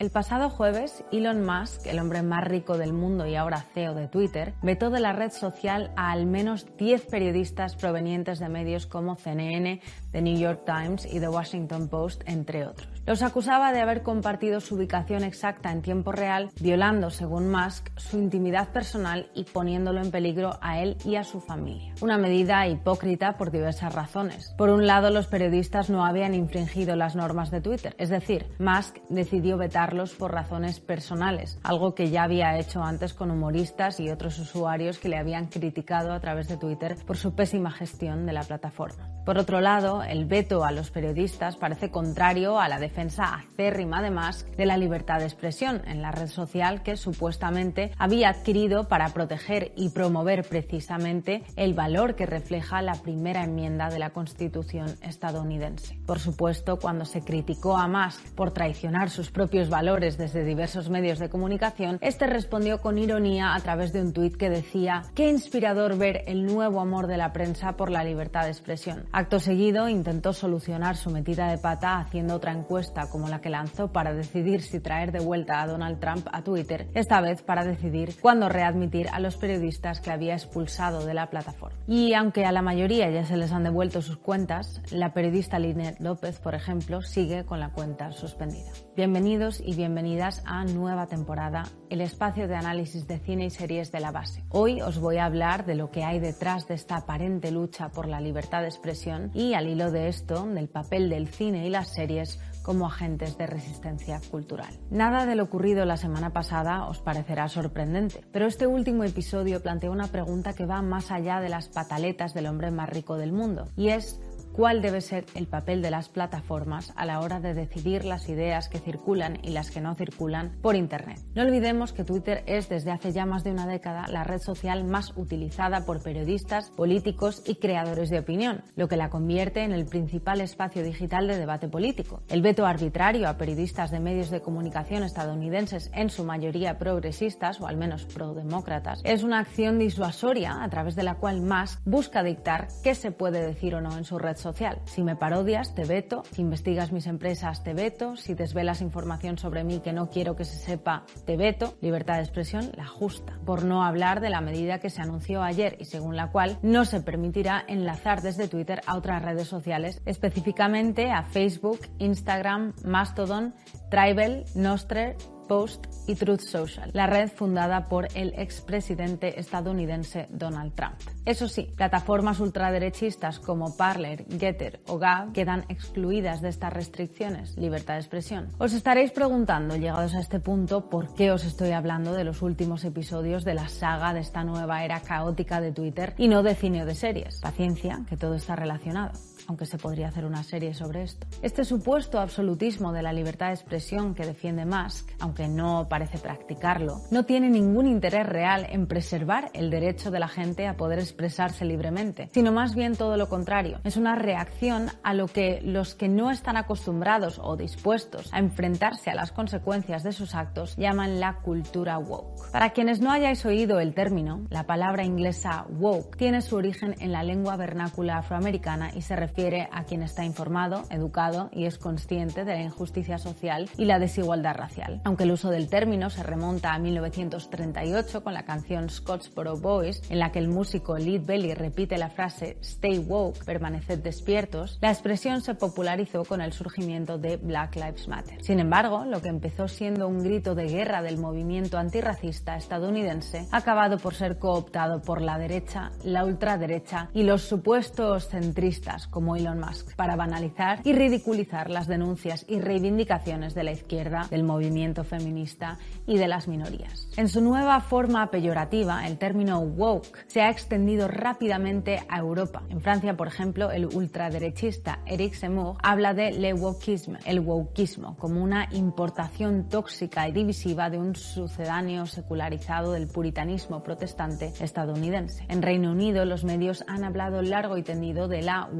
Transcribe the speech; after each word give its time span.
El 0.00 0.08
pasado 0.08 0.48
jueves, 0.48 1.04
Elon 1.12 1.44
Musk, 1.44 1.86
el 1.86 1.98
hombre 1.98 2.22
más 2.22 2.42
rico 2.42 2.78
del 2.78 2.94
mundo 2.94 3.26
y 3.26 3.34
ahora 3.34 3.66
CEO 3.74 3.94
de 3.94 4.08
Twitter, 4.08 4.54
vetó 4.62 4.88
de 4.88 4.98
la 4.98 5.12
red 5.12 5.30
social 5.30 5.92
a 5.94 6.10
al 6.10 6.24
menos 6.24 6.66
10 6.78 7.04
periodistas 7.04 7.76
provenientes 7.76 8.38
de 8.38 8.48
medios 8.48 8.86
como 8.86 9.16
CNN, 9.16 9.82
The 10.12 10.22
New 10.22 10.38
York 10.38 10.64
Times 10.64 11.06
y 11.06 11.20
The 11.20 11.28
Washington 11.28 11.88
Post, 11.88 12.22
entre 12.26 12.66
otros. 12.66 12.88
Los 13.06 13.22
acusaba 13.22 13.72
de 13.72 13.80
haber 13.80 14.02
compartido 14.02 14.60
su 14.60 14.76
ubicación 14.76 15.24
exacta 15.24 15.72
en 15.72 15.82
tiempo 15.82 16.12
real, 16.12 16.50
violando, 16.60 17.10
según 17.10 17.50
Musk, 17.50 17.88
su 17.96 18.18
intimidad 18.18 18.68
personal 18.68 19.30
y 19.34 19.44
poniéndolo 19.44 20.00
en 20.00 20.10
peligro 20.10 20.58
a 20.60 20.80
él 20.80 20.96
y 21.04 21.16
a 21.16 21.24
su 21.24 21.40
familia. 21.40 21.94
Una 22.02 22.18
medida 22.18 22.66
hipócrita 22.68 23.36
por 23.36 23.50
diversas 23.50 23.94
razones. 23.94 24.54
Por 24.56 24.70
un 24.70 24.86
lado, 24.86 25.10
los 25.10 25.26
periodistas 25.26 25.90
no 25.90 26.04
habían 26.04 26.34
infringido 26.34 26.94
las 26.94 27.16
normas 27.16 27.50
de 27.50 27.60
Twitter, 27.60 27.94
es 27.98 28.10
decir, 28.10 28.46
Musk 28.58 28.98
decidió 29.08 29.56
vetarlos 29.56 30.14
por 30.14 30.32
razones 30.32 30.78
personales, 30.80 31.58
algo 31.62 31.94
que 31.94 32.10
ya 32.10 32.24
había 32.24 32.58
hecho 32.58 32.82
antes 32.82 33.14
con 33.14 33.30
humoristas 33.30 33.98
y 33.98 34.10
otros 34.10 34.38
usuarios 34.38 34.98
que 34.98 35.08
le 35.08 35.18
habían 35.18 35.46
criticado 35.46 36.12
a 36.12 36.20
través 36.20 36.48
de 36.48 36.56
Twitter 36.56 36.96
por 37.06 37.16
su 37.16 37.34
pésima 37.34 37.70
gestión 37.70 38.26
de 38.26 38.32
la 38.32 38.42
plataforma. 38.42 39.08
Por 39.24 39.38
otro 39.38 39.60
lado, 39.60 40.02
el 40.02 40.24
veto 40.24 40.64
a 40.64 40.72
los 40.72 40.90
periodistas 40.90 41.56
parece 41.56 41.90
contrario 41.90 42.58
a 42.58 42.68
la 42.68 42.78
defensa 42.78 43.34
acérrima 43.34 44.02
de 44.02 44.10
Musk 44.10 44.46
de 44.56 44.66
la 44.66 44.76
libertad 44.76 45.18
de 45.18 45.26
expresión 45.26 45.82
en 45.86 46.00
la 46.00 46.10
red 46.10 46.28
social 46.28 46.82
que 46.82 46.96
supuestamente 46.96 47.92
había 47.98 48.30
adquirido 48.30 48.88
para 48.88 49.10
proteger 49.10 49.72
y 49.76 49.90
promover 49.90 50.44
precisamente 50.44 51.44
el 51.56 51.74
valor 51.74 52.16
que 52.16 52.26
refleja 52.26 52.82
la 52.82 52.94
primera 52.94 53.44
enmienda 53.44 53.90
de 53.90 53.98
la 53.98 54.10
Constitución 54.10 54.96
estadounidense. 55.02 55.98
Por 56.06 56.18
supuesto, 56.18 56.78
cuando 56.78 57.04
se 57.04 57.20
criticó 57.20 57.76
a 57.76 57.88
Musk 57.88 58.34
por 58.34 58.52
traicionar 58.52 59.10
sus 59.10 59.30
propios 59.30 59.68
valores 59.68 60.16
desde 60.16 60.44
diversos 60.44 60.88
medios 60.88 61.18
de 61.18 61.28
comunicación, 61.28 61.98
este 62.00 62.26
respondió 62.26 62.80
con 62.80 62.98
ironía 62.98 63.54
a 63.54 63.60
través 63.60 63.92
de 63.92 64.00
un 64.00 64.12
tuit 64.12 64.36
que 64.36 64.48
decía: 64.48 65.02
"Qué 65.14 65.28
inspirador 65.28 65.98
ver 65.98 66.24
el 66.26 66.46
nuevo 66.46 66.80
amor 66.80 67.06
de 67.06 67.18
la 67.18 67.32
prensa 67.32 67.76
por 67.76 67.90
la 67.90 68.02
libertad 68.02 68.44
de 68.44 68.50
expresión." 68.50 69.09
Acto 69.12 69.40
seguido 69.40 69.88
intentó 69.88 70.32
solucionar 70.32 70.96
su 70.96 71.10
metida 71.10 71.48
de 71.48 71.58
pata 71.58 71.98
haciendo 71.98 72.36
otra 72.36 72.52
encuesta 72.52 73.08
como 73.10 73.28
la 73.28 73.40
que 73.40 73.50
lanzó 73.50 73.90
para 73.90 74.14
decidir 74.14 74.62
si 74.62 74.78
traer 74.78 75.10
de 75.10 75.18
vuelta 75.18 75.60
a 75.60 75.66
Donald 75.66 75.98
Trump 75.98 76.28
a 76.30 76.42
Twitter, 76.42 76.86
esta 76.94 77.20
vez 77.20 77.42
para 77.42 77.64
decidir 77.64 78.14
cuándo 78.20 78.48
readmitir 78.48 79.08
a 79.08 79.18
los 79.18 79.36
periodistas 79.36 80.00
que 80.00 80.12
había 80.12 80.34
expulsado 80.34 81.04
de 81.04 81.14
la 81.14 81.28
plataforma. 81.28 81.76
Y 81.88 82.14
aunque 82.14 82.44
a 82.44 82.52
la 82.52 82.62
mayoría 82.62 83.10
ya 83.10 83.24
se 83.24 83.36
les 83.36 83.50
han 83.50 83.64
devuelto 83.64 84.00
sus 84.00 84.16
cuentas, 84.16 84.80
la 84.92 85.12
periodista 85.12 85.58
Linet 85.58 85.98
López, 85.98 86.38
por 86.38 86.54
ejemplo, 86.54 87.02
sigue 87.02 87.44
con 87.44 87.58
la 87.58 87.72
cuenta 87.72 88.12
suspendida. 88.12 88.70
Bienvenidos 88.94 89.60
y 89.60 89.74
bienvenidas 89.74 90.40
a 90.46 90.64
nueva 90.64 91.08
temporada, 91.08 91.64
el 91.88 92.00
espacio 92.00 92.46
de 92.46 92.54
análisis 92.54 93.08
de 93.08 93.18
cine 93.18 93.46
y 93.46 93.50
series 93.50 93.90
de 93.90 93.98
la 93.98 94.12
base. 94.12 94.44
Hoy 94.50 94.80
os 94.82 95.00
voy 95.00 95.16
a 95.16 95.24
hablar 95.24 95.66
de 95.66 95.74
lo 95.74 95.90
que 95.90 96.04
hay 96.04 96.20
detrás 96.20 96.68
de 96.68 96.74
esta 96.74 96.98
aparente 96.98 97.50
lucha 97.50 97.88
por 97.88 98.06
la 98.06 98.20
libertad 98.20 98.60
de 98.60 98.68
expresión 98.68 98.99
y 99.34 99.54
al 99.54 99.68
hilo 99.68 99.90
de 99.90 100.08
esto 100.08 100.46
del 100.46 100.68
papel 100.68 101.08
del 101.08 101.28
cine 101.28 101.66
y 101.66 101.70
las 101.70 101.94
series 101.94 102.38
como 102.62 102.86
agentes 102.86 103.38
de 103.38 103.46
resistencia 103.46 104.20
cultural. 104.30 104.78
Nada 104.90 105.24
de 105.24 105.34
lo 105.34 105.44
ocurrido 105.44 105.84
la 105.86 105.96
semana 105.96 106.32
pasada 106.32 106.86
os 106.86 107.00
parecerá 107.00 107.48
sorprendente, 107.48 108.22
pero 108.32 108.46
este 108.46 108.66
último 108.66 109.04
episodio 109.04 109.62
plantea 109.62 109.90
una 109.90 110.08
pregunta 110.08 110.52
que 110.52 110.66
va 110.66 110.82
más 110.82 111.10
allá 111.10 111.40
de 111.40 111.48
las 111.48 111.68
pataletas 111.68 112.34
del 112.34 112.46
hombre 112.46 112.70
más 112.70 112.90
rico 112.90 113.16
del 113.16 113.32
mundo, 113.32 113.68
y 113.76 113.88
es 113.88 114.20
cuál 114.52 114.82
debe 114.82 115.00
ser 115.00 115.24
el 115.34 115.46
papel 115.46 115.82
de 115.82 115.90
las 115.90 116.08
plataformas 116.08 116.92
a 116.96 117.06
la 117.06 117.20
hora 117.20 117.40
de 117.40 117.54
decidir 117.54 118.04
las 118.04 118.28
ideas 118.28 118.68
que 118.68 118.78
circulan 118.78 119.38
y 119.42 119.50
las 119.50 119.70
que 119.70 119.80
no 119.80 119.94
circulan 119.94 120.56
por 120.62 120.76
Internet. 120.76 121.20
No 121.34 121.42
olvidemos 121.42 121.92
que 121.92 122.04
Twitter 122.04 122.42
es 122.46 122.68
desde 122.68 122.90
hace 122.90 123.12
ya 123.12 123.26
más 123.26 123.44
de 123.44 123.52
una 123.52 123.66
década 123.66 124.06
la 124.08 124.24
red 124.24 124.40
social 124.40 124.84
más 124.84 125.16
utilizada 125.16 125.84
por 125.84 126.02
periodistas, 126.02 126.70
políticos 126.70 127.42
y 127.46 127.56
creadores 127.56 128.10
de 128.10 128.18
opinión, 128.18 128.62
lo 128.76 128.88
que 128.88 128.96
la 128.96 129.10
convierte 129.10 129.62
en 129.62 129.72
el 129.72 129.86
principal 129.86 130.40
espacio 130.40 130.82
digital 130.82 131.26
de 131.28 131.38
debate 131.38 131.68
político. 131.68 132.22
El 132.28 132.42
veto 132.42 132.66
arbitrario 132.66 133.28
a 133.28 133.36
periodistas 133.36 133.90
de 133.90 134.00
medios 134.00 134.30
de 134.30 134.40
comunicación 134.40 135.02
estadounidenses, 135.02 135.90
en 135.94 136.10
su 136.10 136.24
mayoría 136.24 136.78
progresistas 136.78 137.60
o 137.60 137.66
al 137.66 137.76
menos 137.76 138.04
prodemócratas, 138.06 139.00
es 139.04 139.22
una 139.22 139.38
acción 139.38 139.78
disuasoria 139.78 140.62
a 140.62 140.68
través 140.68 140.96
de 140.96 141.02
la 141.02 141.16
cual 141.16 141.40
Musk 141.42 141.80
busca 141.84 142.22
dictar 142.22 142.68
qué 142.82 142.94
se 142.94 143.12
puede 143.12 143.44
decir 143.44 143.74
o 143.74 143.80
no 143.80 143.96
en 143.96 144.04
su 144.04 144.18
red 144.18 144.36
social. 144.40 144.80
Si 144.84 145.02
me 145.02 145.16
parodias, 145.16 145.74
te 145.74 145.84
veto. 145.84 146.22
Si 146.32 146.42
investigas 146.42 146.92
mis 146.92 147.06
empresas, 147.06 147.62
te 147.62 147.74
veto. 147.74 148.16
Si 148.16 148.34
desvelas 148.34 148.80
información 148.80 149.38
sobre 149.38 149.64
mí 149.64 149.80
que 149.80 149.92
no 149.92 150.10
quiero 150.10 150.36
que 150.36 150.44
se 150.44 150.56
sepa, 150.56 151.04
te 151.26 151.36
veto. 151.36 151.74
Libertad 151.80 152.16
de 152.16 152.22
expresión, 152.22 152.72
la 152.76 152.86
justa. 152.86 153.38
Por 153.44 153.64
no 153.64 153.84
hablar 153.84 154.20
de 154.20 154.30
la 154.30 154.40
medida 154.40 154.80
que 154.80 154.90
se 154.90 155.02
anunció 155.02 155.42
ayer 155.42 155.76
y 155.78 155.84
según 155.84 156.16
la 156.16 156.30
cual 156.30 156.58
no 156.62 156.84
se 156.84 157.00
permitirá 157.00 157.64
enlazar 157.68 158.22
desde 158.22 158.48
Twitter 158.48 158.80
a 158.86 158.96
otras 158.96 159.22
redes 159.22 159.48
sociales, 159.48 160.02
específicamente 160.06 161.10
a 161.10 161.22
Facebook, 161.22 161.80
Instagram, 161.98 162.74
Mastodon, 162.84 163.54
Tribal, 163.90 164.44
Nostrer, 164.54 165.16
Post 165.50 165.86
y 166.06 166.14
Truth 166.14 166.42
Social, 166.42 166.90
la 166.92 167.08
red 167.08 167.28
fundada 167.28 167.86
por 167.86 168.06
el 168.14 168.32
expresidente 168.36 169.40
estadounidense 169.40 170.28
Donald 170.30 170.76
Trump. 170.76 170.94
Eso 171.24 171.48
sí, 171.48 171.72
plataformas 171.74 172.38
ultraderechistas 172.38 173.40
como 173.40 173.76
Parler, 173.76 174.26
Getter 174.30 174.80
o 174.86 174.98
Gab 174.98 175.32
quedan 175.32 175.64
excluidas 175.68 176.40
de 176.40 176.50
estas 176.50 176.72
restricciones, 176.72 177.56
libertad 177.56 177.94
de 177.94 178.00
expresión. 178.00 178.46
Os 178.58 178.72
estaréis 178.74 179.10
preguntando, 179.10 179.74
llegados 179.74 180.14
a 180.14 180.20
este 180.20 180.38
punto, 180.38 180.88
por 180.88 181.14
qué 181.14 181.32
os 181.32 181.44
estoy 181.44 181.72
hablando 181.72 182.12
de 182.12 182.22
los 182.22 182.42
últimos 182.42 182.84
episodios 182.84 183.42
de 183.42 183.54
la 183.54 183.68
saga 183.68 184.14
de 184.14 184.20
esta 184.20 184.44
nueva 184.44 184.84
era 184.84 185.00
caótica 185.00 185.60
de 185.60 185.72
Twitter 185.72 186.14
y 186.16 186.28
no 186.28 186.44
de 186.44 186.54
cine 186.54 186.84
o 186.84 186.86
de 186.86 186.94
series. 186.94 187.40
Paciencia, 187.40 188.02
que 188.08 188.16
todo 188.16 188.36
está 188.36 188.54
relacionado 188.54 189.14
aunque 189.50 189.66
se 189.66 189.78
podría 189.78 190.06
hacer 190.06 190.24
una 190.24 190.44
serie 190.44 190.74
sobre 190.74 191.02
esto. 191.02 191.26
Este 191.42 191.64
supuesto 191.64 192.20
absolutismo 192.20 192.92
de 192.92 193.02
la 193.02 193.12
libertad 193.12 193.48
de 193.48 193.54
expresión 193.54 194.14
que 194.14 194.24
defiende 194.24 194.64
Musk, 194.64 195.10
aunque 195.18 195.48
no 195.48 195.88
parece 195.88 196.18
practicarlo, 196.18 197.00
no 197.10 197.24
tiene 197.24 197.50
ningún 197.50 197.88
interés 197.88 198.26
real 198.26 198.64
en 198.70 198.86
preservar 198.86 199.50
el 199.52 199.68
derecho 199.68 200.12
de 200.12 200.20
la 200.20 200.28
gente 200.28 200.68
a 200.68 200.76
poder 200.76 201.00
expresarse 201.00 201.64
libremente, 201.64 202.28
sino 202.32 202.52
más 202.52 202.76
bien 202.76 202.94
todo 202.94 203.16
lo 203.16 203.28
contrario. 203.28 203.80
Es 203.82 203.96
una 203.96 204.14
reacción 204.14 204.86
a 205.02 205.14
lo 205.14 205.26
que 205.26 205.60
los 205.64 205.96
que 205.96 206.08
no 206.08 206.30
están 206.30 206.56
acostumbrados 206.56 207.40
o 207.42 207.56
dispuestos 207.56 208.32
a 208.32 208.38
enfrentarse 208.38 209.10
a 209.10 209.16
las 209.16 209.32
consecuencias 209.32 210.04
de 210.04 210.12
sus 210.12 210.36
actos 210.36 210.76
llaman 210.76 211.18
la 211.18 211.38
cultura 211.38 211.98
woke. 211.98 212.52
Para 212.52 212.70
quienes 212.70 213.00
no 213.00 213.10
hayáis 213.10 213.44
oído 213.44 213.80
el 213.80 213.94
término, 213.94 214.46
la 214.48 214.68
palabra 214.68 215.04
inglesa 215.04 215.66
woke 215.70 216.16
tiene 216.16 216.40
su 216.40 216.54
origen 216.54 216.94
en 217.00 217.10
la 217.10 217.24
lengua 217.24 217.56
vernácula 217.56 218.18
afroamericana 218.18 218.92
y 218.94 219.02
se 219.02 219.16
refiere 219.16 219.39
a 219.40 219.84
quien 219.84 220.02
está 220.02 220.22
informado, 220.26 220.82
educado 220.90 221.48
y 221.50 221.64
es 221.64 221.78
consciente 221.78 222.44
de 222.44 222.52
la 222.52 222.62
injusticia 222.62 223.16
social 223.16 223.70
y 223.78 223.86
la 223.86 223.98
desigualdad 223.98 224.54
racial. 224.54 225.00
Aunque 225.04 225.24
el 225.24 225.32
uso 225.32 225.48
del 225.48 225.70
término 225.70 226.10
se 226.10 226.22
remonta 226.22 226.74
a 226.74 226.78
1938 226.78 228.22
con 228.22 228.34
la 228.34 228.44
canción 228.44 228.90
Scottsboro 228.90 229.56
Boys, 229.56 230.02
en 230.10 230.18
la 230.18 230.30
que 230.30 230.40
el 230.40 230.48
músico 230.48 230.98
Lead 230.98 231.24
Belly 231.24 231.54
repite 231.54 231.96
la 231.96 232.10
frase 232.10 232.58
Stay 232.60 232.98
woke, 232.98 233.42
permaneced 233.46 234.00
despiertos, 234.00 234.78
la 234.82 234.90
expresión 234.90 235.40
se 235.40 235.54
popularizó 235.54 236.24
con 236.24 236.42
el 236.42 236.52
surgimiento 236.52 237.16
de 237.16 237.38
Black 237.38 237.76
Lives 237.76 238.08
Matter. 238.08 238.44
Sin 238.44 238.60
embargo, 238.60 239.06
lo 239.06 239.22
que 239.22 239.28
empezó 239.28 239.68
siendo 239.68 240.06
un 240.06 240.22
grito 240.22 240.54
de 240.54 240.66
guerra 240.66 241.00
del 241.00 241.16
movimiento 241.16 241.78
antirracista 241.78 242.56
estadounidense 242.56 243.46
ha 243.50 243.56
acabado 243.56 243.96
por 243.96 244.14
ser 244.14 244.38
cooptado 244.38 245.00
por 245.00 245.22
la 245.22 245.38
derecha, 245.38 245.92
la 246.04 246.26
ultraderecha 246.26 247.08
y 247.14 247.22
los 247.22 247.40
supuestos 247.40 248.28
centristas 248.28 249.06
como 249.06 249.19
como 249.20 249.36
Elon 249.36 249.60
Musk 249.60 249.94
para 249.96 250.16
banalizar 250.16 250.80
y 250.82 250.94
ridiculizar 250.94 251.68
las 251.68 251.86
denuncias 251.86 252.46
y 252.48 252.58
reivindicaciones 252.58 253.54
de 253.54 253.64
la 253.64 253.72
izquierda, 253.72 254.26
del 254.30 254.44
movimiento 254.44 255.04
feminista 255.04 255.76
y 256.06 256.16
de 256.16 256.26
las 256.26 256.48
minorías. 256.48 257.06
En 257.18 257.28
su 257.28 257.42
nueva 257.42 257.78
forma 257.82 258.30
peyorativa, 258.30 259.06
el 259.06 259.18
término 259.18 259.60
woke 259.60 260.24
se 260.26 260.40
ha 260.40 260.48
extendido 260.48 261.06
rápidamente 261.06 262.00
a 262.08 262.18
Europa. 262.18 262.62
En 262.70 262.80
Francia, 262.80 263.14
por 263.14 263.26
ejemplo, 263.26 263.70
el 263.70 263.84
ultraderechista 263.84 265.00
Eric 265.04 265.34
Zemmour 265.34 265.76
habla 265.82 266.14
de 266.14 266.32
le 266.32 266.54
wokisme, 266.54 267.18
el 267.26 267.40
wokismo, 267.40 268.16
como 268.16 268.42
una 268.42 268.70
importación 268.72 269.68
tóxica 269.68 270.26
y 270.28 270.32
divisiva 270.32 270.88
de 270.88 270.96
un 270.96 271.14
sucedáneo 271.14 272.06
secularizado 272.06 272.92
del 272.92 273.06
puritanismo 273.06 273.82
protestante 273.82 274.54
estadounidense. 274.60 275.44
En 275.50 275.60
Reino 275.60 275.92
Unido, 275.92 276.24
los 276.24 276.42
medios 276.42 276.84
han 276.88 277.04
hablado 277.04 277.42
largo 277.42 277.76
y 277.76 277.82
tendido 277.82 278.26
de 278.26 278.40
la 278.40 278.70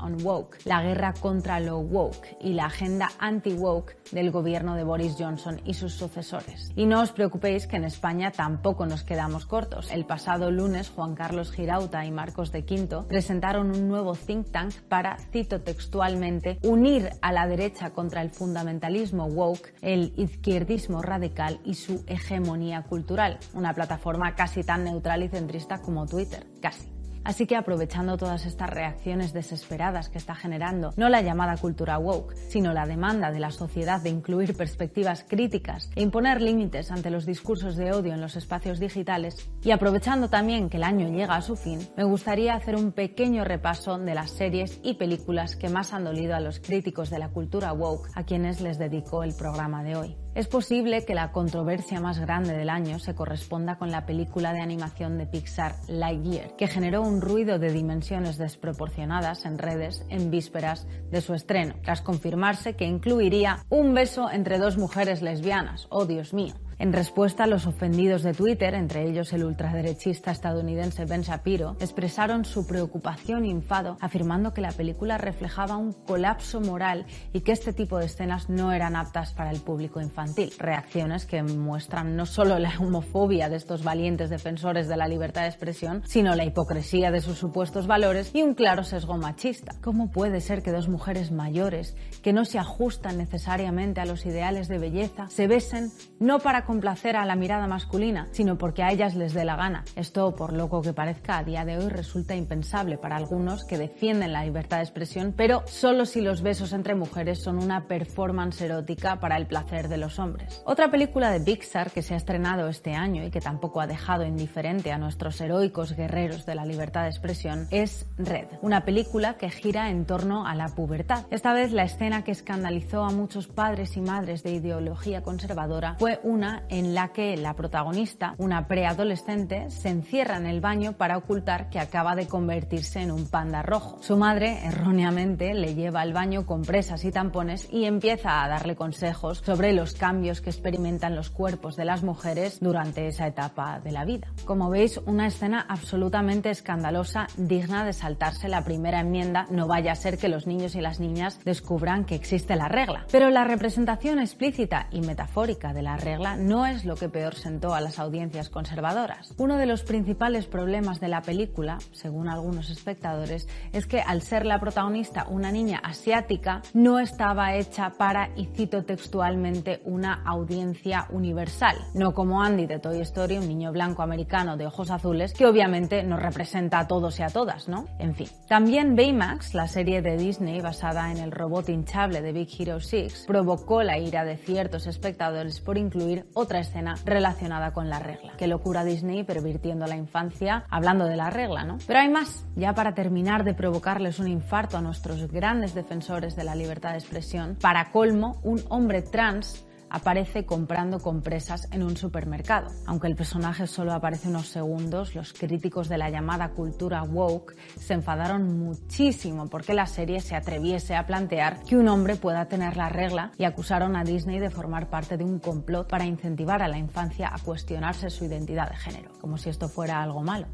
On 0.00 0.22
Woke, 0.22 0.58
la 0.64 0.82
guerra 0.82 1.12
contra 1.12 1.60
lo 1.60 1.78
woke 1.78 2.36
y 2.40 2.52
la 2.52 2.66
agenda 2.66 3.10
anti-woke 3.18 3.96
del 4.12 4.30
gobierno 4.30 4.74
de 4.74 4.84
Boris 4.84 5.16
Johnson 5.18 5.60
y 5.64 5.74
sus 5.74 5.94
sucesores. 5.94 6.70
Y 6.76 6.86
no 6.86 7.00
os 7.00 7.12
preocupéis 7.12 7.66
que 7.66 7.76
en 7.76 7.84
España 7.84 8.30
tampoco 8.30 8.86
nos 8.86 9.02
quedamos 9.02 9.46
cortos. 9.46 9.90
El 9.90 10.04
pasado 10.04 10.50
lunes, 10.50 10.90
Juan 10.90 11.14
Carlos 11.14 11.52
Girauta 11.52 12.04
y 12.04 12.10
Marcos 12.10 12.52
de 12.52 12.64
Quinto 12.64 13.06
presentaron 13.08 13.70
un 13.70 13.88
nuevo 13.88 14.14
think 14.14 14.50
tank 14.50 14.74
para, 14.88 15.16
cito 15.32 15.60
textualmente, 15.60 16.58
unir 16.62 17.10
a 17.22 17.32
la 17.32 17.46
derecha 17.46 17.90
contra 17.90 18.22
el 18.22 18.30
fundamentalismo 18.30 19.26
woke, 19.26 19.74
el 19.80 20.12
izquierdismo 20.16 21.02
radical 21.02 21.60
y 21.64 21.74
su 21.74 22.04
hegemonía 22.06 22.82
cultural. 22.82 23.38
Una 23.54 23.74
plataforma 23.74 24.34
casi 24.34 24.62
tan 24.62 24.84
neutral 24.84 25.22
y 25.22 25.28
centrista 25.28 25.80
como 25.80 26.06
Twitter. 26.06 26.46
Casi. 26.60 26.99
Así 27.24 27.46
que 27.46 27.56
aprovechando 27.56 28.16
todas 28.16 28.46
estas 28.46 28.70
reacciones 28.70 29.32
desesperadas 29.32 30.08
que 30.08 30.18
está 30.18 30.34
generando 30.34 30.92
no 30.96 31.08
la 31.08 31.22
llamada 31.22 31.56
cultura 31.56 31.98
woke, 31.98 32.34
sino 32.48 32.72
la 32.72 32.86
demanda 32.86 33.30
de 33.30 33.40
la 33.40 33.50
sociedad 33.50 34.00
de 34.00 34.10
incluir 34.10 34.56
perspectivas 34.56 35.24
críticas 35.28 35.90
e 35.94 36.02
imponer 36.02 36.40
límites 36.40 36.90
ante 36.90 37.10
los 37.10 37.26
discursos 37.26 37.76
de 37.76 37.92
odio 37.92 38.14
en 38.14 38.20
los 38.20 38.36
espacios 38.36 38.80
digitales, 38.80 39.50
y 39.62 39.70
aprovechando 39.70 40.28
también 40.28 40.68
que 40.68 40.78
el 40.78 40.84
año 40.84 41.08
llega 41.08 41.36
a 41.36 41.42
su 41.42 41.56
fin, 41.56 41.80
me 41.96 42.04
gustaría 42.04 42.54
hacer 42.54 42.76
un 42.76 42.92
pequeño 42.92 43.44
repaso 43.44 43.98
de 43.98 44.14
las 44.14 44.30
series 44.30 44.80
y 44.82 44.94
películas 44.94 45.56
que 45.56 45.68
más 45.68 45.92
han 45.92 46.04
dolido 46.04 46.34
a 46.34 46.40
los 46.40 46.60
críticos 46.60 47.10
de 47.10 47.18
la 47.18 47.28
cultura 47.28 47.72
woke 47.72 48.08
a 48.14 48.24
quienes 48.24 48.60
les 48.60 48.78
dedico 48.78 49.22
el 49.22 49.34
programa 49.34 49.82
de 49.82 49.96
hoy. 49.96 50.16
Es 50.32 50.46
posible 50.46 51.04
que 51.04 51.14
la 51.16 51.32
controversia 51.32 52.00
más 52.00 52.20
grande 52.20 52.56
del 52.56 52.70
año 52.70 53.00
se 53.00 53.16
corresponda 53.16 53.78
con 53.78 53.90
la 53.90 54.06
película 54.06 54.52
de 54.52 54.60
animación 54.60 55.18
de 55.18 55.26
Pixar 55.26 55.74
Lightyear, 55.88 56.54
que 56.54 56.68
generó 56.68 57.02
un 57.02 57.20
ruido 57.20 57.58
de 57.58 57.72
dimensiones 57.72 58.38
desproporcionadas 58.38 59.44
en 59.44 59.58
redes 59.58 60.06
en 60.08 60.30
vísperas 60.30 60.86
de 61.10 61.20
su 61.20 61.34
estreno, 61.34 61.74
tras 61.82 62.00
confirmarse 62.00 62.76
que 62.76 62.84
incluiría 62.84 63.64
un 63.70 63.92
beso 63.92 64.30
entre 64.30 64.58
dos 64.58 64.78
mujeres 64.78 65.20
lesbianas. 65.20 65.88
¡Oh, 65.90 66.06
Dios 66.06 66.32
mío! 66.32 66.54
En 66.80 66.94
respuesta, 66.94 67.46
los 67.46 67.66
ofendidos 67.66 68.22
de 68.22 68.32
Twitter, 68.32 68.72
entre 68.74 69.06
ellos 69.06 69.34
el 69.34 69.44
ultraderechista 69.44 70.30
estadounidense 70.30 71.04
Ben 71.04 71.20
Shapiro, 71.20 71.76
expresaron 71.78 72.46
su 72.46 72.66
preocupación 72.66 73.44
y 73.44 73.50
enfado, 73.50 73.98
afirmando 74.00 74.54
que 74.54 74.62
la 74.62 74.72
película 74.72 75.18
reflejaba 75.18 75.76
un 75.76 75.92
colapso 75.92 76.58
moral 76.62 77.04
y 77.34 77.42
que 77.42 77.52
este 77.52 77.74
tipo 77.74 77.98
de 77.98 78.06
escenas 78.06 78.48
no 78.48 78.72
eran 78.72 78.96
aptas 78.96 79.34
para 79.34 79.50
el 79.50 79.60
público 79.60 80.00
infantil. 80.00 80.54
Reacciones 80.58 81.26
que 81.26 81.42
muestran 81.42 82.16
no 82.16 82.24
solo 82.24 82.58
la 82.58 82.72
homofobia 82.78 83.50
de 83.50 83.56
estos 83.56 83.84
valientes 83.84 84.30
defensores 84.30 84.88
de 84.88 84.96
la 84.96 85.06
libertad 85.06 85.42
de 85.42 85.48
expresión, 85.48 86.02
sino 86.06 86.34
la 86.34 86.46
hipocresía 86.46 87.10
de 87.10 87.20
sus 87.20 87.36
supuestos 87.36 87.88
valores 87.88 88.30
y 88.34 88.40
un 88.40 88.54
claro 88.54 88.84
sesgo 88.84 89.18
machista. 89.18 89.74
¿Cómo 89.82 90.10
puede 90.10 90.40
ser 90.40 90.62
que 90.62 90.72
dos 90.72 90.88
mujeres 90.88 91.30
mayores, 91.30 91.94
que 92.22 92.32
no 92.32 92.46
se 92.46 92.58
ajustan 92.58 93.18
necesariamente 93.18 94.00
a 94.00 94.06
los 94.06 94.24
ideales 94.24 94.66
de 94.68 94.78
belleza, 94.78 95.28
se 95.28 95.46
besen 95.46 95.90
no 96.18 96.38
para 96.38 96.69
complacer 96.70 97.16
a 97.16 97.26
la 97.26 97.34
mirada 97.34 97.66
masculina, 97.66 98.28
sino 98.30 98.56
porque 98.56 98.84
a 98.84 98.92
ellas 98.92 99.16
les 99.16 99.34
dé 99.34 99.44
la 99.44 99.56
gana. 99.56 99.82
Esto, 99.96 100.36
por 100.36 100.52
loco 100.52 100.82
que 100.82 100.92
parezca, 100.92 101.38
a 101.38 101.42
día 101.42 101.64
de 101.64 101.76
hoy 101.76 101.88
resulta 101.88 102.36
impensable 102.36 102.96
para 102.96 103.16
algunos 103.16 103.64
que 103.64 103.76
defienden 103.76 104.32
la 104.32 104.44
libertad 104.44 104.76
de 104.76 104.84
expresión, 104.84 105.34
pero 105.36 105.64
solo 105.66 106.06
si 106.06 106.20
los 106.20 106.42
besos 106.42 106.72
entre 106.72 106.94
mujeres 106.94 107.42
son 107.42 107.60
una 107.60 107.88
performance 107.88 108.60
erótica 108.60 109.18
para 109.18 109.36
el 109.36 109.48
placer 109.48 109.88
de 109.88 109.96
los 109.96 110.20
hombres. 110.20 110.62
Otra 110.64 110.92
película 110.92 111.32
de 111.32 111.40
Pixar 111.40 111.90
que 111.90 112.02
se 112.02 112.14
ha 112.14 112.16
estrenado 112.16 112.68
este 112.68 112.94
año 112.94 113.24
y 113.24 113.32
que 113.32 113.40
tampoco 113.40 113.80
ha 113.80 113.88
dejado 113.88 114.24
indiferente 114.24 114.92
a 114.92 114.98
nuestros 114.98 115.40
heroicos 115.40 115.96
guerreros 115.96 116.46
de 116.46 116.54
la 116.54 116.64
libertad 116.64 117.02
de 117.02 117.08
expresión 117.08 117.66
es 117.72 118.06
Red, 118.16 118.46
una 118.62 118.84
película 118.84 119.34
que 119.38 119.50
gira 119.50 119.90
en 119.90 120.04
torno 120.04 120.46
a 120.46 120.54
la 120.54 120.68
pubertad. 120.68 121.24
Esta 121.32 121.52
vez 121.52 121.72
la 121.72 121.82
escena 121.82 122.22
que 122.22 122.30
escandalizó 122.30 123.02
a 123.02 123.10
muchos 123.10 123.48
padres 123.48 123.96
y 123.96 124.00
madres 124.00 124.44
de 124.44 124.52
ideología 124.52 125.22
conservadora 125.22 125.96
fue 125.98 126.20
una 126.22 126.59
en 126.68 126.94
la 126.94 127.08
que 127.08 127.36
la 127.36 127.54
protagonista, 127.54 128.34
una 128.38 128.66
preadolescente, 128.66 129.70
se 129.70 129.88
encierra 129.88 130.36
en 130.36 130.46
el 130.46 130.60
baño 130.60 130.92
para 130.92 131.16
ocultar 131.16 131.70
que 131.70 131.78
acaba 131.78 132.14
de 132.14 132.26
convertirse 132.26 133.00
en 133.00 133.10
un 133.10 133.28
panda 133.28 133.62
rojo. 133.62 133.98
Su 134.00 134.16
madre, 134.16 134.60
erróneamente, 134.64 135.54
le 135.54 135.74
lleva 135.74 136.00
al 136.00 136.12
baño 136.12 136.46
con 136.46 136.62
presas 136.62 137.04
y 137.04 137.12
tampones 137.12 137.68
y 137.70 137.84
empieza 137.84 138.42
a 138.42 138.48
darle 138.48 138.76
consejos 138.76 139.42
sobre 139.44 139.72
los 139.72 139.94
cambios 139.94 140.40
que 140.40 140.50
experimentan 140.50 141.16
los 141.16 141.30
cuerpos 141.30 141.76
de 141.76 141.84
las 141.84 142.02
mujeres 142.02 142.58
durante 142.60 143.06
esa 143.06 143.26
etapa 143.26 143.80
de 143.80 143.92
la 143.92 144.04
vida. 144.04 144.28
Como 144.44 144.70
veis, 144.70 144.98
una 145.06 145.26
escena 145.26 145.64
absolutamente 145.68 146.50
escandalosa, 146.50 147.26
digna 147.36 147.84
de 147.84 147.92
saltarse 147.92 148.48
la 148.48 148.64
primera 148.64 149.00
enmienda, 149.00 149.46
no 149.50 149.66
vaya 149.66 149.92
a 149.92 149.96
ser 149.96 150.18
que 150.18 150.28
los 150.28 150.46
niños 150.46 150.74
y 150.74 150.80
las 150.80 151.00
niñas 151.00 151.40
descubran 151.44 152.04
que 152.04 152.14
existe 152.14 152.56
la 152.56 152.68
regla. 152.68 153.06
Pero 153.10 153.30
la 153.30 153.44
representación 153.44 154.18
explícita 154.18 154.88
y 154.90 155.00
metafórica 155.00 155.72
de 155.72 155.82
la 155.82 155.96
regla 155.96 156.36
no 156.40 156.66
es 156.66 156.84
lo 156.84 156.96
que 156.96 157.08
peor 157.08 157.34
sentó 157.34 157.74
a 157.74 157.80
las 157.80 157.98
audiencias 157.98 158.48
conservadoras. 158.48 159.34
Uno 159.38 159.56
de 159.56 159.66
los 159.66 159.82
principales 159.82 160.46
problemas 160.46 161.00
de 161.00 161.08
la 161.08 161.22
película, 161.22 161.78
según 161.92 162.28
algunos 162.28 162.70
espectadores, 162.70 163.48
es 163.72 163.86
que 163.86 164.00
al 164.00 164.22
ser 164.22 164.46
la 164.46 164.60
protagonista 164.60 165.26
una 165.28 165.52
niña 165.52 165.80
asiática, 165.82 166.62
no 166.74 166.98
estaba 166.98 167.54
hecha 167.54 167.90
para, 167.90 168.30
y 168.36 168.46
cito 168.46 168.84
textualmente, 168.84 169.82
una 169.84 170.22
audiencia 170.24 171.06
universal. 171.10 171.76
No 171.94 172.14
como 172.14 172.42
Andy 172.42 172.66
de 172.66 172.78
Toy 172.78 173.00
Story, 173.00 173.38
un 173.38 173.48
niño 173.48 173.72
blanco 173.72 174.02
americano 174.02 174.56
de 174.56 174.66
ojos 174.66 174.90
azules, 174.90 175.32
que 175.32 175.46
obviamente 175.46 176.02
nos 176.02 176.20
representa 176.20 176.80
a 176.80 176.88
todos 176.88 177.18
y 177.18 177.22
a 177.22 177.28
todas, 177.28 177.68
¿no? 177.68 177.86
En 177.98 178.14
fin. 178.14 178.28
También 178.48 178.96
Baymax, 178.96 179.54
la 179.54 179.68
serie 179.68 180.02
de 180.02 180.16
Disney 180.16 180.60
basada 180.60 181.10
en 181.10 181.18
el 181.18 181.32
robot 181.32 181.68
hinchable 181.68 182.22
de 182.22 182.32
Big 182.32 182.48
Hero 182.58 182.80
6, 182.80 183.24
provocó 183.26 183.82
la 183.82 183.98
ira 183.98 184.24
de 184.24 184.36
ciertos 184.36 184.86
espectadores 184.86 185.60
por 185.60 185.78
incluir 185.78 186.26
otra 186.34 186.60
escena 186.60 186.94
relacionada 187.04 187.72
con 187.72 187.88
la 187.88 187.98
regla. 187.98 188.32
Qué 188.36 188.46
locura 188.46 188.84
Disney 188.84 189.24
pervirtiendo 189.24 189.86
la 189.86 189.96
infancia 189.96 190.64
hablando 190.70 191.04
de 191.06 191.16
la 191.16 191.30
regla, 191.30 191.64
¿no? 191.64 191.78
Pero 191.86 191.98
hay 191.98 192.08
más. 192.08 192.46
Ya 192.56 192.74
para 192.74 192.94
terminar 192.94 193.44
de 193.44 193.54
provocarles 193.54 194.18
un 194.18 194.28
infarto 194.28 194.76
a 194.76 194.80
nuestros 194.80 195.30
grandes 195.30 195.74
defensores 195.74 196.36
de 196.36 196.44
la 196.44 196.54
libertad 196.54 196.92
de 196.92 196.98
expresión, 196.98 197.56
para 197.60 197.90
colmo, 197.90 198.40
un 198.42 198.62
hombre 198.68 199.02
trans 199.02 199.66
aparece 199.90 200.46
comprando 200.46 201.00
compresas 201.00 201.68
en 201.72 201.82
un 201.82 201.96
supermercado. 201.96 202.70
Aunque 202.86 203.08
el 203.08 203.16
personaje 203.16 203.66
solo 203.66 203.92
aparece 203.92 204.28
unos 204.28 204.48
segundos, 204.48 205.14
los 205.14 205.32
críticos 205.32 205.88
de 205.88 205.98
la 205.98 206.10
llamada 206.10 206.50
cultura 206.50 207.02
woke 207.02 207.56
se 207.76 207.94
enfadaron 207.94 208.58
muchísimo 208.58 209.48
porque 209.48 209.74
la 209.74 209.86
serie 209.86 210.20
se 210.20 210.36
atreviese 210.36 210.96
a 210.96 211.06
plantear 211.06 211.62
que 211.64 211.76
un 211.76 211.88
hombre 211.88 212.16
pueda 212.16 212.46
tener 212.46 212.76
la 212.76 212.88
regla 212.88 213.32
y 213.36 213.44
acusaron 213.44 213.96
a 213.96 214.04
Disney 214.04 214.38
de 214.38 214.50
formar 214.50 214.88
parte 214.88 215.16
de 215.16 215.24
un 215.24 215.38
complot 215.38 215.88
para 215.88 216.06
incentivar 216.06 216.62
a 216.62 216.68
la 216.68 216.78
infancia 216.78 217.30
a 217.32 217.38
cuestionarse 217.38 218.10
su 218.10 218.24
identidad 218.24 218.70
de 218.70 218.76
género, 218.76 219.10
como 219.20 219.36
si 219.36 219.50
esto 219.50 219.68
fuera 219.68 220.02
algo 220.02 220.22
malo. 220.22 220.46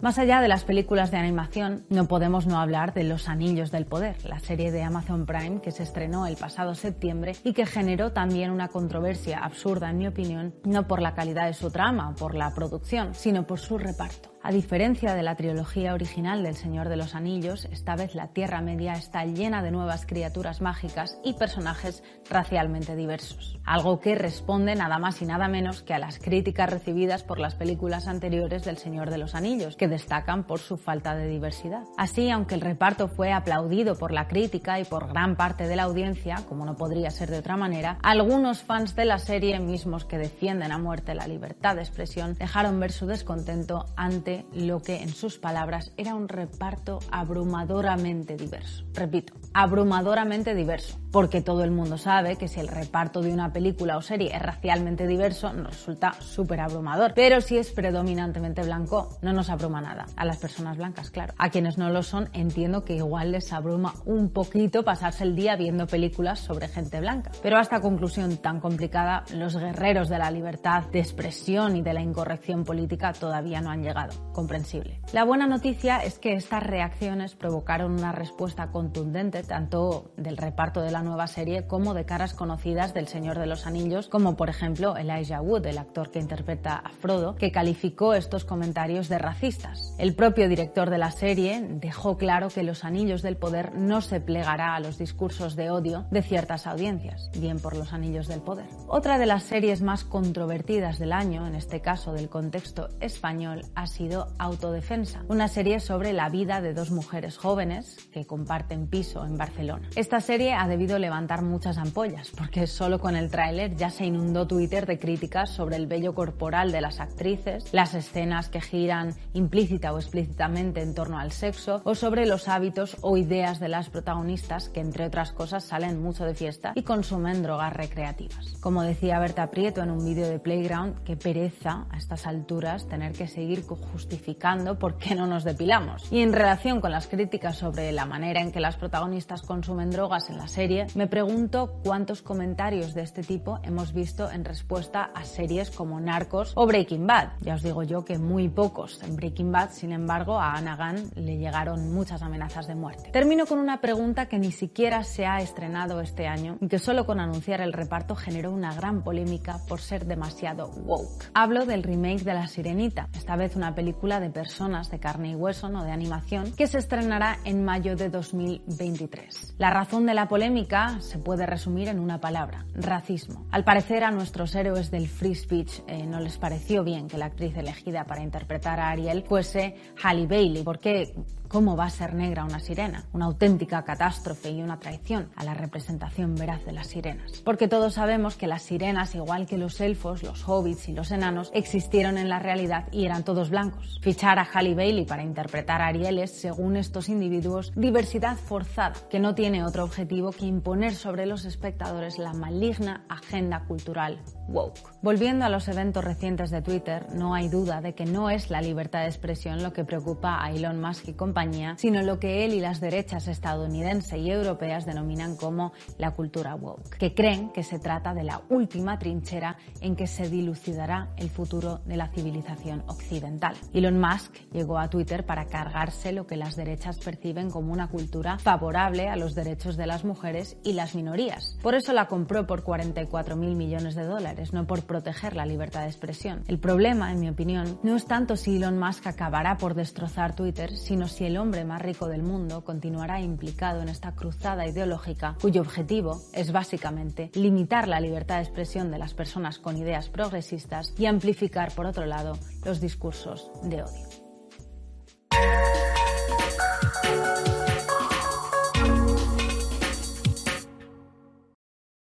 Más 0.00 0.18
allá 0.18 0.40
de 0.40 0.48
las 0.48 0.64
películas 0.64 1.10
de 1.10 1.16
animación, 1.16 1.84
no 1.88 2.06
podemos 2.06 2.46
no 2.46 2.60
hablar 2.60 2.92
de 2.94 3.04
Los 3.04 3.28
Anillos 3.28 3.70
del 3.70 3.86
Poder, 3.86 4.24
la 4.24 4.40
serie 4.40 4.70
de 4.70 4.82
Amazon 4.82 5.26
Prime 5.26 5.60
que 5.60 5.72
se 5.72 5.82
estrenó 5.82 6.26
el 6.26 6.36
pasado 6.36 6.74
septiembre 6.74 7.34
y 7.44 7.52
que 7.52 7.66
generó 7.66 8.12
también 8.12 8.50
una 8.50 8.68
controversia 8.68 9.38
absurda, 9.38 9.90
en 9.90 9.98
mi 9.98 10.06
opinión, 10.06 10.54
no 10.64 10.86
por 10.86 11.00
la 11.00 11.14
calidad 11.14 11.46
de 11.46 11.54
su 11.54 11.70
trama 11.70 12.10
o 12.10 12.14
por 12.14 12.34
la 12.34 12.54
producción, 12.54 13.14
sino 13.14 13.46
por 13.46 13.58
su 13.58 13.78
reparto. 13.78 14.35
A 14.46 14.52
diferencia 14.52 15.16
de 15.16 15.24
la 15.24 15.34
trilogía 15.34 15.92
original 15.92 16.44
del 16.44 16.54
Señor 16.54 16.88
de 16.88 16.94
los 16.94 17.16
Anillos, 17.16 17.64
esta 17.72 17.96
vez 17.96 18.14
la 18.14 18.28
Tierra 18.28 18.60
Media 18.60 18.92
está 18.92 19.24
llena 19.24 19.60
de 19.60 19.72
nuevas 19.72 20.06
criaturas 20.06 20.60
mágicas 20.60 21.18
y 21.24 21.32
personajes 21.32 22.04
racialmente 22.30 22.94
diversos, 22.94 23.58
algo 23.64 23.98
que 23.98 24.14
responde 24.14 24.76
nada 24.76 25.00
más 25.00 25.20
y 25.20 25.26
nada 25.26 25.48
menos 25.48 25.82
que 25.82 25.94
a 25.94 25.98
las 25.98 26.20
críticas 26.20 26.70
recibidas 26.70 27.24
por 27.24 27.40
las 27.40 27.56
películas 27.56 28.06
anteriores 28.06 28.64
del 28.64 28.78
Señor 28.78 29.10
de 29.10 29.18
los 29.18 29.34
Anillos, 29.34 29.74
que 29.74 29.88
destacan 29.88 30.44
por 30.44 30.60
su 30.60 30.76
falta 30.76 31.16
de 31.16 31.26
diversidad. 31.26 31.82
Así, 31.98 32.30
aunque 32.30 32.54
el 32.54 32.60
reparto 32.60 33.08
fue 33.08 33.32
aplaudido 33.32 33.96
por 33.96 34.12
la 34.12 34.28
crítica 34.28 34.78
y 34.78 34.84
por 34.84 35.08
gran 35.08 35.34
parte 35.34 35.66
de 35.66 35.74
la 35.74 35.82
audiencia, 35.82 36.36
como 36.48 36.64
no 36.64 36.76
podría 36.76 37.10
ser 37.10 37.32
de 37.32 37.38
otra 37.38 37.56
manera, 37.56 37.98
algunos 38.04 38.62
fans 38.62 38.94
de 38.94 39.06
la 39.06 39.18
serie 39.18 39.58
mismos 39.58 40.04
que 40.04 40.18
defienden 40.18 40.70
a 40.70 40.78
muerte 40.78 41.16
la 41.16 41.26
libertad 41.26 41.74
de 41.74 41.82
expresión 41.82 42.34
dejaron 42.34 42.78
ver 42.78 42.92
su 42.92 43.06
descontento 43.06 43.86
ante 43.96 44.35
lo 44.52 44.82
que 44.82 45.02
en 45.02 45.08
sus 45.08 45.38
palabras 45.38 45.92
era 45.96 46.14
un 46.14 46.28
reparto 46.28 46.98
abrumadoramente 47.10 48.36
diverso. 48.36 48.84
Repito, 48.92 49.32
abrumadoramente 49.54 50.54
diverso, 50.54 50.98
porque 51.16 51.40
todo 51.40 51.64
el 51.64 51.70
mundo 51.70 51.96
sabe 51.96 52.36
que 52.36 52.46
si 52.46 52.60
el 52.60 52.68
reparto 52.68 53.22
de 53.22 53.32
una 53.32 53.50
película 53.50 53.96
o 53.96 54.02
serie 54.02 54.36
es 54.36 54.42
racialmente 54.42 55.06
diverso, 55.06 55.50
nos 55.54 55.68
resulta 55.68 56.12
súper 56.20 56.60
abrumador. 56.60 57.14
Pero 57.14 57.40
si 57.40 57.56
es 57.56 57.70
predominantemente 57.70 58.62
blanco, 58.62 59.16
no 59.22 59.32
nos 59.32 59.48
abruma 59.48 59.80
nada. 59.80 60.04
A 60.14 60.26
las 60.26 60.36
personas 60.36 60.76
blancas, 60.76 61.10
claro. 61.10 61.32
A 61.38 61.48
quienes 61.48 61.78
no 61.78 61.88
lo 61.88 62.02
son, 62.02 62.28
entiendo 62.34 62.84
que 62.84 62.96
igual 62.96 63.32
les 63.32 63.50
abruma 63.54 63.94
un 64.04 64.28
poquito 64.28 64.84
pasarse 64.84 65.24
el 65.24 65.34
día 65.34 65.56
viendo 65.56 65.86
películas 65.86 66.38
sobre 66.38 66.68
gente 66.68 67.00
blanca. 67.00 67.30
Pero 67.42 67.56
a 67.56 67.62
esta 67.62 67.80
conclusión 67.80 68.36
tan 68.36 68.60
complicada, 68.60 69.24
los 69.32 69.56
guerreros 69.56 70.10
de 70.10 70.18
la 70.18 70.30
libertad 70.30 70.84
de 70.92 70.98
expresión 70.98 71.76
y 71.76 71.80
de 71.80 71.94
la 71.94 72.02
incorrección 72.02 72.62
política 72.62 73.14
todavía 73.14 73.62
no 73.62 73.70
han 73.70 73.82
llegado. 73.82 74.12
Comprensible. 74.34 75.00
La 75.14 75.24
buena 75.24 75.46
noticia 75.46 75.96
es 75.96 76.18
que 76.18 76.34
estas 76.34 76.62
reacciones 76.62 77.34
provocaron 77.36 77.92
una 77.92 78.12
respuesta 78.12 78.70
contundente 78.70 79.42
tanto 79.44 80.12
del 80.18 80.36
reparto 80.36 80.82
de 80.82 80.90
la 80.90 81.05
nueva 81.06 81.26
serie 81.26 81.66
como 81.66 81.94
de 81.94 82.04
caras 82.04 82.34
conocidas 82.34 82.92
del 82.92 83.08
Señor 83.08 83.38
de 83.38 83.46
los 83.46 83.66
Anillos, 83.66 84.08
como 84.08 84.36
por 84.36 84.50
ejemplo 84.50 84.96
Elijah 84.96 85.40
Wood, 85.40 85.66
el 85.66 85.78
actor 85.78 86.10
que 86.10 86.18
interpreta 86.18 86.76
a 86.76 86.90
Frodo, 86.90 87.36
que 87.36 87.52
calificó 87.52 88.12
estos 88.12 88.44
comentarios 88.44 89.08
de 89.08 89.18
racistas. 89.18 89.94
El 89.98 90.14
propio 90.14 90.48
director 90.48 90.90
de 90.90 90.98
la 90.98 91.10
serie 91.10 91.62
dejó 91.62 92.18
claro 92.18 92.48
que 92.48 92.62
Los 92.62 92.84
Anillos 92.84 93.22
del 93.22 93.36
Poder 93.36 93.74
no 93.74 94.00
se 94.00 94.20
plegará 94.20 94.74
a 94.74 94.80
los 94.80 94.98
discursos 94.98 95.56
de 95.56 95.70
odio 95.70 96.04
de 96.10 96.22
ciertas 96.22 96.66
audiencias, 96.66 97.30
bien 97.38 97.60
por 97.60 97.76
los 97.76 97.92
Anillos 97.92 98.28
del 98.28 98.40
Poder. 98.40 98.66
Otra 98.88 99.18
de 99.18 99.26
las 99.26 99.44
series 99.44 99.80
más 99.80 100.04
controvertidas 100.04 100.98
del 100.98 101.12
año, 101.12 101.46
en 101.46 101.54
este 101.54 101.80
caso 101.80 102.12
del 102.12 102.28
contexto 102.28 102.88
español, 103.00 103.62
ha 103.74 103.86
sido 103.86 104.28
Autodefensa, 104.38 105.24
una 105.28 105.48
serie 105.48 105.80
sobre 105.80 106.12
la 106.12 106.28
vida 106.28 106.60
de 106.60 106.74
dos 106.74 106.90
mujeres 106.90 107.38
jóvenes 107.38 107.96
que 108.12 108.26
comparten 108.26 108.88
piso 108.88 109.24
en 109.24 109.36
Barcelona. 109.36 109.88
Esta 109.94 110.20
serie 110.20 110.54
ha 110.54 110.66
debido 110.66 110.95
levantar 110.98 111.42
muchas 111.42 111.78
ampollas, 111.78 112.30
porque 112.36 112.66
solo 112.66 112.98
con 112.98 113.16
el 113.16 113.30
tráiler 113.30 113.76
ya 113.76 113.90
se 113.90 114.06
inundó 114.06 114.46
Twitter 114.46 114.86
de 114.86 114.98
críticas 114.98 115.50
sobre 115.50 115.76
el 115.76 115.86
vello 115.86 116.14
corporal 116.14 116.72
de 116.72 116.80
las 116.80 117.00
actrices, 117.00 117.72
las 117.72 117.94
escenas 117.94 118.48
que 118.48 118.60
giran 118.60 119.14
implícita 119.32 119.92
o 119.92 119.98
explícitamente 119.98 120.82
en 120.82 120.94
torno 120.94 121.18
al 121.18 121.32
sexo, 121.32 121.80
o 121.84 121.94
sobre 121.94 122.26
los 122.26 122.48
hábitos 122.48 122.96
o 123.00 123.16
ideas 123.16 123.60
de 123.60 123.68
las 123.68 123.90
protagonistas 123.90 124.68
que, 124.68 124.80
entre 124.80 125.06
otras 125.06 125.32
cosas, 125.32 125.64
salen 125.64 126.02
mucho 126.02 126.24
de 126.24 126.34
fiesta 126.34 126.72
y 126.74 126.82
consumen 126.82 127.42
drogas 127.42 127.72
recreativas. 127.72 128.54
Como 128.60 128.82
decía 128.82 129.18
Berta 129.18 129.50
Prieto 129.50 129.82
en 129.82 129.90
un 129.90 130.04
vídeo 130.04 130.28
de 130.28 130.38
Playground, 130.38 131.02
que 131.04 131.16
pereza 131.16 131.86
a 131.90 131.96
estas 131.96 132.26
alturas 132.26 132.88
tener 132.88 133.12
que 133.12 133.28
seguir 133.28 133.64
justificando 133.66 134.78
por 134.78 134.98
qué 134.98 135.14
no 135.14 135.26
nos 135.26 135.44
depilamos. 135.44 136.10
Y 136.12 136.20
en 136.20 136.32
relación 136.32 136.80
con 136.80 136.90
las 136.90 137.06
críticas 137.06 137.56
sobre 137.56 137.92
la 137.92 138.06
manera 138.06 138.40
en 138.40 138.52
que 138.52 138.60
las 138.60 138.76
protagonistas 138.76 139.42
consumen 139.42 139.90
drogas 139.90 140.30
en 140.30 140.38
la 140.38 140.48
serie, 140.48 140.75
me 140.94 141.06
pregunto 141.06 141.80
cuántos 141.82 142.22
comentarios 142.22 142.94
de 142.94 143.02
este 143.02 143.22
tipo 143.22 143.60
hemos 143.62 143.92
visto 143.92 144.30
en 144.30 144.44
respuesta 144.44 145.10
a 145.14 145.24
series 145.24 145.70
como 145.70 146.00
Narcos 146.00 146.52
o 146.54 146.66
Breaking 146.66 147.06
Bad. 147.06 147.28
Ya 147.40 147.54
os 147.54 147.62
digo 147.62 147.82
yo 147.82 148.04
que 148.04 148.18
muy 148.18 148.48
pocos. 148.48 149.02
En 149.02 149.16
Breaking 149.16 149.52
Bad, 149.52 149.70
sin 149.70 149.92
embargo, 149.92 150.38
a 150.38 150.54
Anna 150.54 150.76
Gunn 150.76 151.10
le 151.14 151.38
llegaron 151.38 151.92
muchas 151.92 152.22
amenazas 152.22 152.66
de 152.66 152.74
muerte. 152.74 153.10
Termino 153.12 153.46
con 153.46 153.58
una 153.58 153.80
pregunta 153.80 154.26
que 154.26 154.38
ni 154.38 154.52
siquiera 154.52 155.04
se 155.04 155.26
ha 155.26 155.38
estrenado 155.38 156.00
este 156.00 156.26
año 156.26 156.58
y 156.60 156.68
que 156.68 156.78
solo 156.78 157.06
con 157.06 157.20
anunciar 157.20 157.60
el 157.60 157.72
reparto 157.72 158.14
generó 158.14 158.50
una 158.50 158.74
gran 158.74 159.02
polémica 159.02 159.58
por 159.68 159.80
ser 159.80 160.06
demasiado 160.06 160.68
woke. 160.84 161.30
Hablo 161.34 161.64
del 161.66 161.82
remake 161.82 162.24
de 162.24 162.34
La 162.34 162.48
Sirenita, 162.48 163.08
esta 163.14 163.36
vez 163.36 163.56
una 163.56 163.74
película 163.74 164.20
de 164.20 164.30
personas 164.30 164.90
de 164.90 164.98
carne 164.98 165.30
y 165.30 165.34
hueso, 165.34 165.68
no 165.68 165.84
de 165.84 165.92
animación, 165.92 166.52
que 166.52 166.66
se 166.66 166.78
estrenará 166.78 167.38
en 167.44 167.64
mayo 167.64 167.96
de 167.96 168.10
2023. 168.10 169.54
La 169.58 169.70
razón 169.70 170.06
de 170.06 170.14
la 170.14 170.28
polémica 170.28 170.65
se 171.00 171.18
puede 171.18 171.46
resumir 171.46 171.88
en 171.88 172.00
una 172.00 172.20
palabra, 172.20 172.66
racismo. 172.74 173.46
Al 173.52 173.62
parecer 173.62 174.02
a 174.02 174.10
nuestros 174.10 174.54
héroes 174.54 174.90
del 174.90 175.06
free 175.06 175.34
speech 175.34 175.80
eh, 175.86 176.04
no 176.06 176.18
les 176.18 176.38
pareció 176.38 176.82
bien 176.82 177.06
que 177.06 177.18
la 177.18 177.26
actriz 177.26 177.56
elegida 177.56 178.04
para 178.04 178.22
interpretar 178.22 178.80
a 178.80 178.90
Ariel 178.90 179.22
fuese 179.22 179.76
Halle 180.02 180.26
Bailey, 180.26 180.64
porque 180.64 181.14
¿Cómo 181.48 181.76
va 181.76 181.84
a 181.84 181.90
ser 181.90 182.14
negra 182.14 182.44
una 182.44 182.60
sirena? 182.60 183.04
Una 183.12 183.26
auténtica 183.26 183.84
catástrofe 183.84 184.50
y 184.50 184.62
una 184.62 184.78
traición 184.78 185.30
a 185.36 185.44
la 185.44 185.54
representación 185.54 186.34
veraz 186.34 186.64
de 186.64 186.72
las 186.72 186.88
sirenas. 186.88 187.40
Porque 187.44 187.68
todos 187.68 187.94
sabemos 187.94 188.36
que 188.36 188.46
las 188.46 188.62
sirenas, 188.62 189.14
igual 189.14 189.46
que 189.46 189.58
los 189.58 189.80
elfos, 189.80 190.22
los 190.22 190.48
hobbits 190.48 190.88
y 190.88 190.92
los 190.92 191.10
enanos, 191.10 191.50
existieron 191.54 192.18
en 192.18 192.28
la 192.28 192.38
realidad 192.38 192.88
y 192.92 193.04
eran 193.04 193.24
todos 193.24 193.50
blancos. 193.50 193.98
Fichar 194.02 194.38
a 194.38 194.44
Halle 194.44 194.74
Bailey 194.74 195.04
para 195.04 195.22
interpretar 195.22 195.82
a 195.82 195.88
Ariel 195.88 196.18
es, 196.18 196.32
según 196.32 196.76
estos 196.76 197.08
individuos, 197.08 197.72
diversidad 197.76 198.36
forzada, 198.36 198.94
que 199.08 199.20
no 199.20 199.34
tiene 199.34 199.64
otro 199.64 199.84
objetivo 199.84 200.32
que 200.32 200.46
imponer 200.46 200.94
sobre 200.94 201.26
los 201.26 201.44
espectadores 201.44 202.18
la 202.18 202.32
maligna 202.32 203.04
agenda 203.08 203.64
cultural 203.64 204.20
woke. 204.48 204.80
Volviendo 205.02 205.44
a 205.44 205.48
los 205.48 205.68
eventos 205.68 206.04
recientes 206.04 206.50
de 206.50 206.62
Twitter, 206.62 207.06
no 207.12 207.34
hay 207.34 207.48
duda 207.48 207.80
de 207.80 207.94
que 207.94 208.06
no 208.06 208.30
es 208.30 208.50
la 208.50 208.60
libertad 208.60 209.00
de 209.00 209.06
expresión 209.06 209.62
lo 209.62 209.72
que 209.72 209.84
preocupa 209.84 210.42
a 210.42 210.50
Elon 210.50 210.80
Musk 210.80 211.08
y 211.08 211.12
compañía, 211.14 211.74
sino 211.78 212.02
lo 212.02 212.18
que 212.18 212.44
él 212.44 212.54
y 212.54 212.60
las 212.60 212.80
derechas 212.80 213.28
estadounidense 213.28 214.18
y 214.18 214.30
europeas 214.30 214.86
denominan 214.86 215.36
como 215.36 215.72
la 215.98 216.12
cultura 216.12 216.54
woke, 216.54 216.96
que 216.98 217.14
creen 217.14 217.50
que 217.50 217.62
se 217.62 217.78
trata 217.78 218.14
de 218.14 218.24
la 218.24 218.42
última 218.48 218.98
trinchera 218.98 219.56
en 219.80 219.96
que 219.96 220.06
se 220.06 220.28
dilucidará 220.28 221.10
el 221.16 221.30
futuro 221.30 221.80
de 221.84 221.96
la 221.96 222.08
civilización 222.08 222.82
occidental. 222.86 223.54
Elon 223.72 224.00
Musk 224.00 224.34
llegó 224.52 224.78
a 224.78 224.90
Twitter 224.90 225.24
para 225.24 225.46
cargarse 225.46 226.12
lo 226.12 226.26
que 226.26 226.36
las 226.36 226.56
derechas 226.56 226.98
perciben 226.98 227.50
como 227.50 227.72
una 227.72 227.88
cultura 227.88 228.38
favorable 228.38 229.08
a 229.08 229.16
los 229.16 229.34
derechos 229.34 229.76
de 229.76 229.86
las 229.86 230.04
mujeres 230.04 230.56
y 230.64 230.72
las 230.72 230.94
minorías. 230.94 231.56
Por 231.62 231.74
eso 231.74 231.92
la 231.92 232.08
compró 232.08 232.46
por 232.46 232.62
44 232.62 233.36
mil 233.36 233.56
millones 233.56 233.94
de 233.94 234.04
dólares 234.04 234.35
no 234.52 234.66
por 234.66 234.84
proteger 234.84 235.34
la 235.34 235.46
libertad 235.46 235.82
de 235.82 235.88
expresión. 235.88 236.44
El 236.46 236.58
problema, 236.58 237.12
en 237.12 237.20
mi 237.20 237.28
opinión, 237.28 237.78
no 237.82 237.96
es 237.96 238.06
tanto 238.06 238.36
si 238.36 238.56
Elon 238.56 238.78
Musk 238.78 239.06
acabará 239.06 239.56
por 239.58 239.74
destrozar 239.74 240.34
Twitter, 240.34 240.76
sino 240.76 241.08
si 241.08 241.24
el 241.24 241.36
hombre 241.36 241.64
más 241.64 241.82
rico 241.82 242.08
del 242.08 242.22
mundo 242.22 242.64
continuará 242.64 243.20
implicado 243.20 243.82
en 243.82 243.88
esta 243.88 244.12
cruzada 244.12 244.66
ideológica 244.66 245.36
cuyo 245.40 245.60
objetivo 245.60 246.20
es 246.32 246.52
básicamente 246.52 247.30
limitar 247.34 247.88
la 247.88 248.00
libertad 248.00 248.36
de 248.36 248.42
expresión 248.42 248.90
de 248.90 248.98
las 248.98 249.14
personas 249.14 249.58
con 249.58 249.76
ideas 249.76 250.08
progresistas 250.08 250.94
y 250.98 251.06
amplificar, 251.06 251.72
por 251.72 251.86
otro 251.86 252.06
lado, 252.06 252.38
los 252.64 252.80
discursos 252.80 253.50
de 253.62 253.82
odio. 253.82 254.06